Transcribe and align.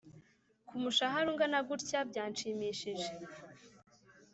kumushahara 0.67 1.27
ungana 1.31 1.59
guntya 1.67 1.99
byanshimishije 2.09 3.11